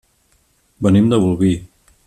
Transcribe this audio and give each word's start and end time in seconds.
Venim 0.87 1.13
de 1.13 1.21
Bolvir. 1.27 1.55